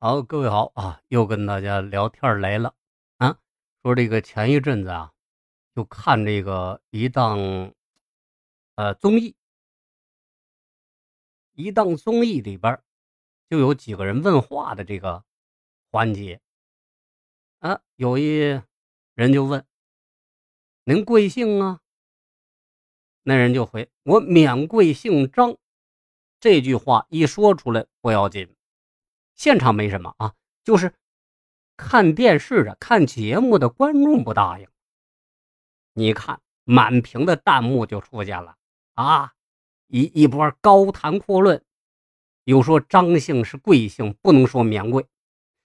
[0.00, 2.72] 好，各位好啊，又跟大家聊天来了
[3.16, 3.40] 啊。
[3.82, 5.12] 说这个前一阵子啊，
[5.74, 7.74] 就看这个一档
[8.76, 9.34] 呃综艺，
[11.54, 12.80] 一档综艺里边
[13.50, 15.24] 就有几个人问话的这个
[15.90, 16.40] 环节
[17.58, 17.80] 啊。
[17.96, 18.62] 有一
[19.14, 19.66] 人就问
[20.86, 21.80] ：“您贵姓啊？”
[23.24, 25.56] 那人就回：“我免贵姓张。”
[26.38, 28.54] 这句话一说出来不要紧。
[29.38, 30.34] 现场没什么啊，
[30.64, 30.92] 就是
[31.76, 34.66] 看电视的、看节目的观众不答应。
[35.92, 38.56] 你看，满屏的弹幕就出现了
[38.94, 39.34] 啊，
[39.86, 41.64] 一一波高谈阔论，
[42.42, 45.04] 有说张姓是贵姓，不能说免贵；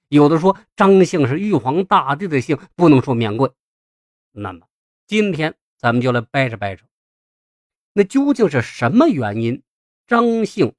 [0.07, 3.51] 有的说张姓是玉皇大帝的姓，不能说免贵。
[4.31, 4.67] 那么
[5.07, 6.85] 今天咱们就来掰扯掰扯，
[7.93, 9.63] 那究竟是什么原因，
[10.05, 10.75] 张姓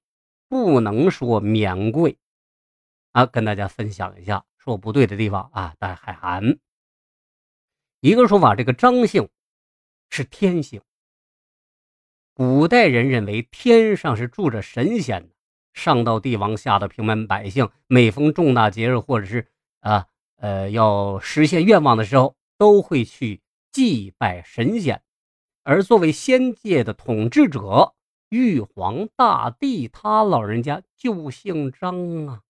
[0.49, 2.17] 不能说免贵？
[3.15, 6.59] 啊，跟大家分享一下，说不对的地方啊，大家海涵。
[8.01, 9.29] 一个说法，这个张姓
[10.11, 10.83] 是天姓。
[12.35, 15.35] 古代人认为天上是住着神仙的，
[15.75, 19.47] 上到帝王，下到平民百姓，每逢重大节日或者是
[19.79, 23.41] 啊呃要实现愿望的时候，都会去
[23.71, 25.01] 祭拜神仙。
[25.63, 27.95] 而作为仙界的统治者，
[28.29, 32.43] 玉皇大帝他老人家就姓张啊。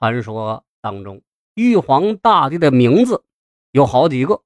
[0.00, 3.22] 传说当中，玉皇大帝的名字
[3.70, 4.42] 有好几个。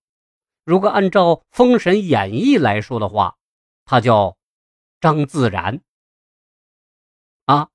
[0.64, 3.36] 如果按照《封神演义》来说的话，
[3.84, 4.36] 他叫
[5.00, 5.80] 张自然
[7.44, 7.68] 啊，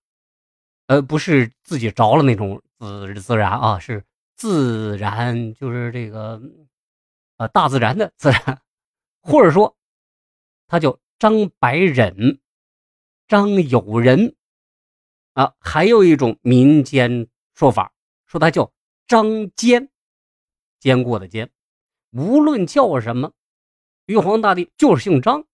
[0.88, 4.04] 呃，不是自己着了那种自自然啊，是
[4.36, 6.42] 自然，就是这个
[7.38, 8.62] 呃大自然的自然，
[9.22, 9.78] 或者说
[10.68, 12.42] 他叫张白忍、
[13.30, 14.36] 张友仁
[15.32, 17.30] 啊，还有一种民间。
[17.60, 17.92] 说法
[18.26, 18.72] 说他叫
[19.06, 19.90] 张坚，
[20.80, 21.52] 坚固的坚。
[22.12, 23.34] 无论叫什么，
[24.06, 25.46] 玉皇大帝就是姓张，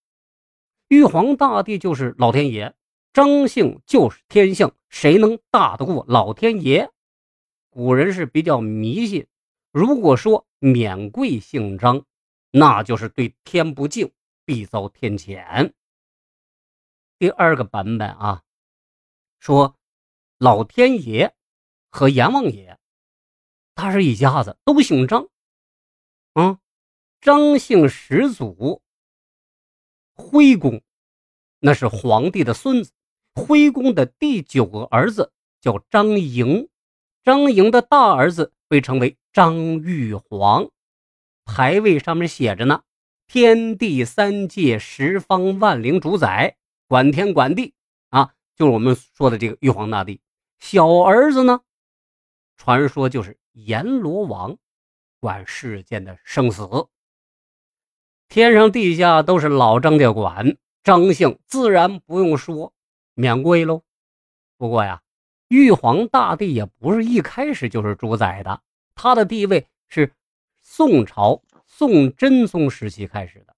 [0.87, 2.75] 玉皇大帝就是老天爷，
[3.11, 6.91] 张姓就是天姓，谁能大得过老天爷？
[7.71, 9.25] 古人是比较迷信，
[9.71, 12.05] 如果说免贵姓张，
[12.51, 14.13] 那就是对天不敬，
[14.45, 15.73] 必遭天谴。
[17.17, 18.43] 第二个版本啊，
[19.39, 19.75] 说
[20.37, 21.35] 老天爷。
[21.95, 22.77] 和阎王爷，
[23.73, 25.29] 他是一家子，都姓张。
[26.33, 26.59] 啊，
[27.21, 28.81] 张姓始祖
[30.13, 30.83] 徽公，
[31.59, 32.91] 那是皇帝的孙子。
[33.33, 36.67] 徽公的第九个儿子叫张莹，
[37.23, 40.69] 张莹的大儿子被称为张玉皇。
[41.45, 42.83] 牌位上面写着呢
[43.25, 46.57] ：“天地三界，十方万灵主宰，
[46.87, 47.73] 管天管地。”
[48.11, 50.19] 啊，就是我们说的这个玉皇大帝。
[50.59, 51.61] 小儿子呢？
[52.57, 54.57] 传说就是阎罗王，
[55.19, 56.67] 管世间的生死，
[58.27, 62.73] 天上地下都是老张家管，张姓自然不用说，
[63.13, 63.83] 免贵喽。
[64.57, 65.01] 不过呀，
[65.47, 68.61] 玉皇大帝也不是一开始就是主宰的，
[68.95, 70.13] 他的地位是
[70.61, 73.55] 宋朝宋真宗时期开始的，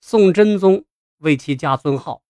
[0.00, 0.84] 宋真宗
[1.18, 2.22] 为其加尊号，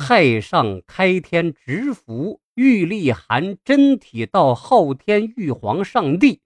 [0.00, 2.40] 太上开天直符。
[2.54, 6.42] 玉立含真体到昊天玉皇上帝，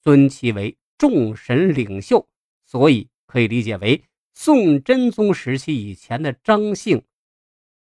[0.00, 2.28] 尊其为众神领袖，
[2.64, 4.02] 所以可以理解为
[4.32, 7.04] 宋真宗时期以前的张姓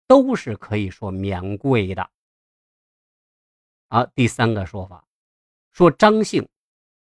[0.08, 2.10] 都是可以说免贵的。
[3.90, 5.06] 啊，第三个说法
[5.72, 6.48] 说张姓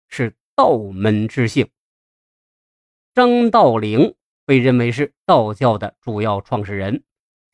[0.09, 1.69] 是道门之姓，
[3.13, 7.05] 张道陵被认为是道教的主要创始人，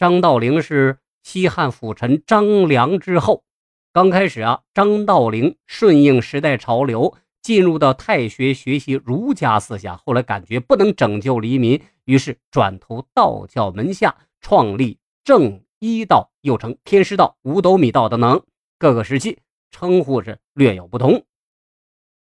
[0.05, 0.99] 张道陵是。
[1.23, 3.43] 西汉辅臣张良之后，
[3.91, 9.97] 刚开始啊，张道陵顺应时代潮流，进入到太学学习儒家思想。
[9.97, 18.45] 后来感觉不能拯救黎民，于是转投道教门下，创立正一道，又称天师道、五斗米道等等。
[18.77, 19.39] 各个时期
[19.71, 21.25] 称呼是略有不同。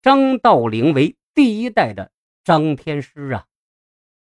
[0.02, 2.10] 张道陵为第一代的
[2.44, 3.46] 张天师啊，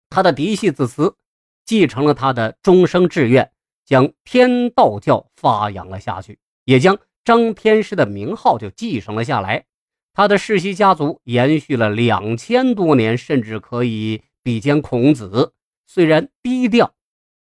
[0.08, 1.17] 他的嫡系子嗣
[1.64, 3.50] 继承了他的终生志愿。
[3.84, 9.66] 将天道教发扬了下去，也将张天师的名号就继承了下来。
[10.14, 15.52] 他的世袭家族延续了两千多年，甚至可以比肩孔子。
[15.87, 16.94] 虽然低调，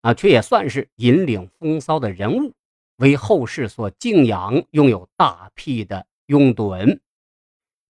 [0.03, 2.53] 啊，却也算是引领风骚的人物，
[2.97, 6.99] 为后世所敬仰，拥有大批的拥趸。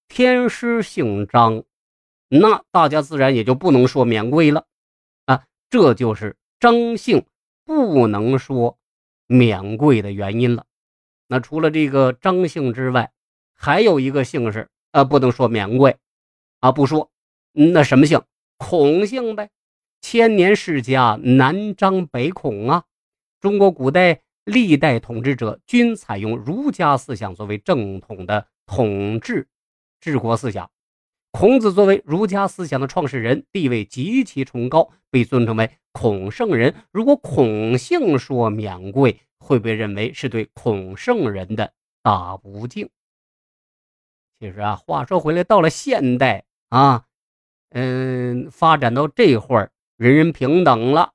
[0.06, 1.64] 天师姓张，
[2.28, 4.67] 那大家自然也就不能说免贵了！
[5.71, 7.25] 这就是张姓。
[7.65, 8.79] 不能说
[9.27, 10.67] 免贵的原因了。
[11.27, 13.11] 那除了这个张姓之外，
[13.55, 15.97] 还有一个姓氏啊，不能说免贵
[16.61, 17.11] 啊，不说，
[17.51, 18.23] 那什么姓？
[18.57, 19.51] 孔姓呗。
[20.01, 22.85] 千年世家，南张北孔啊。
[23.41, 29.49] 中国古代历代统治者均采用儒家思想作为正统的统治
[29.99, 30.71] 治国思想。
[31.38, 36.75] 孔子作为儒家思想的创始人，地位极其崇高，被尊称为孔圣人。
[36.91, 42.88] 如果孔姓说免贵，会被认为是对孔圣人的大不敬。
[44.41, 47.05] 其实啊，话说回来，到了现代啊，
[47.69, 51.12] 嗯，发展到这会儿，人人平等了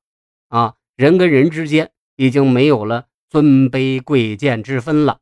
[0.50, 5.18] 啊，人跟人之间已经没有了尊卑贵贱之分了。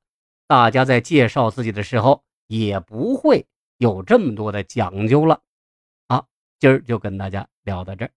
[0.45, 3.45] 大家在介绍自己的时候，也不会。
[3.79, 5.41] 有这么多的讲究了，
[6.09, 6.27] 好，
[6.59, 8.11] 今儿就跟大家聊到这儿。